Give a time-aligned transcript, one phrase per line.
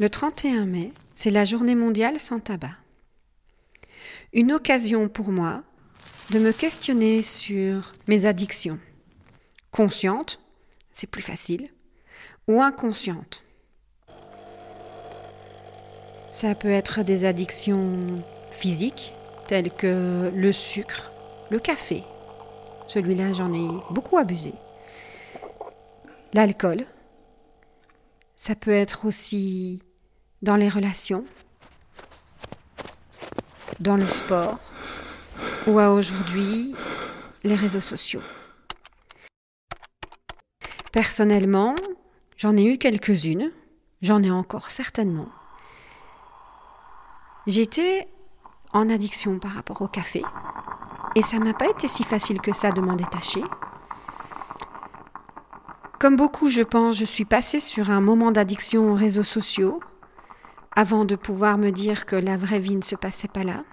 [0.00, 2.72] Le 31 mai, c'est la journée mondiale sans tabac.
[4.32, 5.62] Une occasion pour moi
[6.30, 8.78] de me questionner sur mes addictions.
[9.70, 10.40] Conscientes,
[10.90, 11.68] c'est plus facile,
[12.48, 13.44] ou inconscientes.
[16.30, 19.12] Ça peut être des addictions physiques,
[19.48, 21.12] telles que le sucre,
[21.50, 22.04] le café.
[22.88, 24.54] Celui-là, j'en ai beaucoup abusé.
[26.32, 26.86] L'alcool.
[28.34, 29.82] Ça peut être aussi
[30.42, 31.24] dans les relations,
[33.78, 34.58] dans le sport
[35.66, 36.74] ou à aujourd'hui
[37.44, 38.22] les réseaux sociaux.
[40.92, 41.74] Personnellement,
[42.36, 43.52] j'en ai eu quelques-unes,
[44.02, 45.28] j'en ai encore certainement.
[47.46, 48.08] J'étais
[48.72, 50.22] en addiction par rapport au café
[51.16, 53.42] et ça m'a pas été si facile que ça de m'en détacher.
[55.98, 59.80] Comme beaucoup, je pense, je suis passée sur un moment d'addiction aux réseaux sociaux
[60.74, 63.64] avant de pouvoir me dire que la vraie vie ne se passait pas là.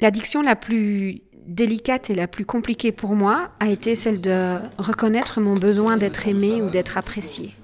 [0.00, 5.40] L'addiction la plus délicate et la plus compliquée pour moi a été celle de reconnaître
[5.40, 7.54] mon besoin d'être aimé ou d'être apprécié.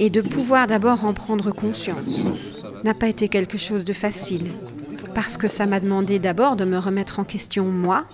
[0.00, 2.24] Et de pouvoir d'abord en prendre conscience
[2.82, 4.50] n'a pas été quelque chose de facile,
[5.14, 8.04] parce que ça m'a demandé d'abord de me remettre en question moi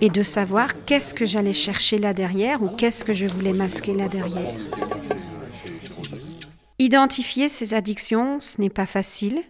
[0.00, 3.94] et de savoir qu'est-ce que j'allais chercher là derrière ou qu'est-ce que je voulais masquer
[3.94, 4.54] là derrière.
[6.80, 9.42] Identifier ces addictions, ce n'est pas facile.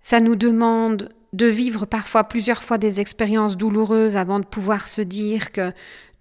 [0.00, 5.02] Ça nous demande de vivre parfois plusieurs fois des expériences douloureuses avant de pouvoir se
[5.02, 5.70] dire que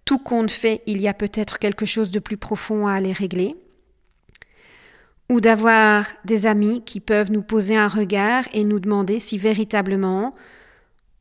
[0.03, 3.55] tout compte fait, il y a peut-être quelque chose de plus profond à aller régler.
[5.29, 10.35] Ou d'avoir des amis qui peuvent nous poser un regard et nous demander si véritablement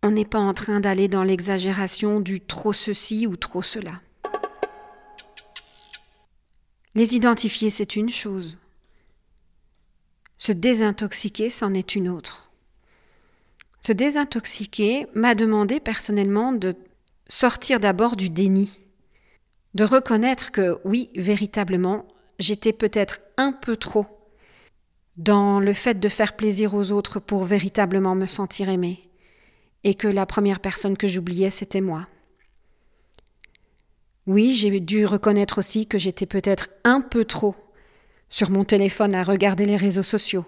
[0.02, 3.92] on n'est pas en train d'aller dans l'exagération du trop ceci ou trop cela.
[6.96, 8.58] Les identifier, c'est une chose.
[10.38, 12.50] Se désintoxiquer, c'en est une autre.
[13.80, 16.74] Se désintoxiquer m'a demandé personnellement de
[17.28, 18.80] sortir d'abord du déni,
[19.74, 22.06] de reconnaître que oui, véritablement,
[22.38, 24.06] j'étais peut-être un peu trop
[25.16, 29.10] dans le fait de faire plaisir aux autres pour véritablement me sentir aimée,
[29.82, 32.06] et que la première personne que j'oubliais, c'était moi.
[34.26, 37.56] Oui, j'ai dû reconnaître aussi que j'étais peut-être un peu trop
[38.30, 40.44] sur mon téléphone à regarder les réseaux sociaux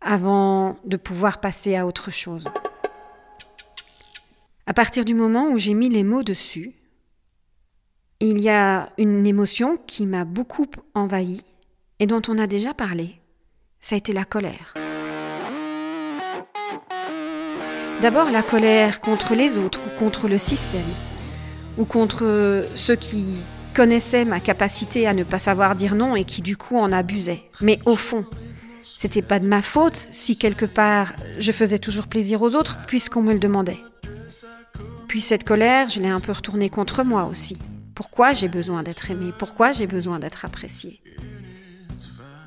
[0.00, 2.46] avant de pouvoir passer à autre chose.
[4.66, 6.74] À partir du moment où j'ai mis les mots dessus,
[8.20, 11.42] il y a une émotion qui m'a beaucoup envahi
[11.98, 13.20] et dont on a déjà parlé.
[13.80, 14.74] Ça a été la colère.
[18.00, 20.82] D'abord la colère contre les autres ou contre le système
[21.78, 23.42] ou contre ceux qui
[23.74, 27.42] connaissait ma capacité à ne pas savoir dire non et qui du coup en abusait.
[27.60, 28.24] Mais au fond,
[28.96, 33.22] c'était pas de ma faute si quelque part je faisais toujours plaisir aux autres puisqu'on
[33.22, 33.80] me le demandait.
[35.08, 37.58] Puis cette colère, je l'ai un peu retournée contre moi aussi.
[37.94, 41.00] Pourquoi j'ai besoin d'être aimé Pourquoi j'ai besoin d'être apprécié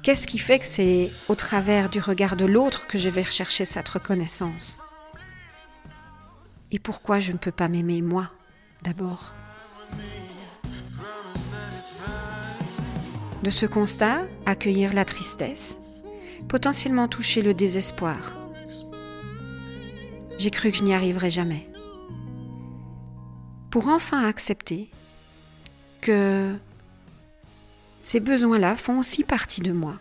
[0.03, 3.65] Qu'est-ce qui fait que c'est au travers du regard de l'autre que je vais rechercher
[3.65, 4.77] cette reconnaissance?
[6.71, 8.31] Et pourquoi je ne peux pas m'aimer moi
[8.83, 9.33] d'abord?
[13.43, 15.77] De ce constat, accueillir la tristesse,
[16.47, 18.35] potentiellement toucher le désespoir.
[20.39, 21.67] J'ai cru que je n'y arriverais jamais.
[23.69, 24.89] Pour enfin accepter
[26.01, 26.55] que
[28.01, 29.99] ces besoins-là font aussi partie de moi.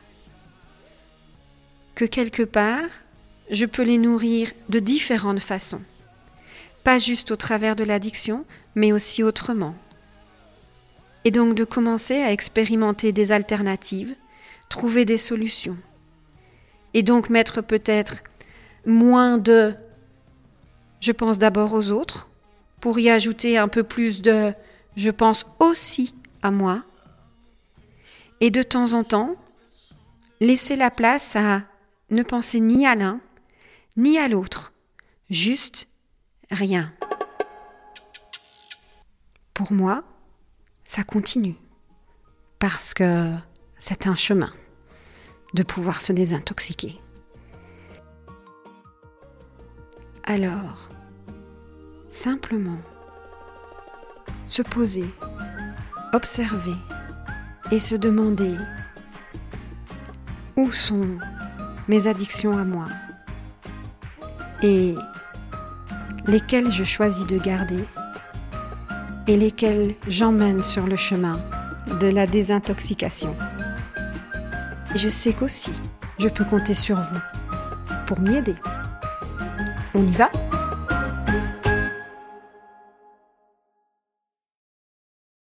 [1.94, 2.88] Que quelque part,
[3.50, 5.82] je peux les nourrir de différentes façons.
[6.84, 8.44] Pas juste au travers de l'addiction,
[8.74, 9.74] mais aussi autrement
[11.26, 14.14] Et donc de commencer à expérimenter des alternatives,
[14.68, 15.76] trouver des solutions.
[16.94, 18.22] Et donc mettre peut-être
[18.84, 19.74] moins de
[21.00, 22.30] je pense d'abord aux autres,
[22.80, 24.54] pour y ajouter un peu plus de
[24.94, 26.84] je pense aussi à moi.
[28.38, 29.34] Et de temps en temps,
[30.38, 31.62] laisser la place à
[32.08, 33.20] ne penser ni à l'un,
[33.96, 34.72] ni à l'autre,
[35.28, 35.88] juste
[36.52, 36.92] rien.
[39.54, 40.04] Pour moi,
[40.86, 41.56] ça continue,
[42.58, 43.32] parce que
[43.78, 44.52] c'est un chemin
[45.54, 47.00] de pouvoir se désintoxiquer.
[50.24, 50.88] Alors,
[52.08, 52.78] simplement,
[54.46, 55.08] se poser,
[56.12, 56.74] observer
[57.70, 58.56] et se demander
[60.56, 61.18] où sont
[61.88, 62.88] mes addictions à moi
[64.62, 64.94] et
[66.26, 67.84] lesquelles je choisis de garder
[69.26, 71.40] et lesquelles j'emmène sur le chemin
[72.00, 73.34] de la désintoxication.
[74.94, 75.72] je sais qu'aussi,
[76.18, 77.20] je peux compter sur vous
[78.06, 78.56] pour m'y aider.
[79.94, 80.30] On y va?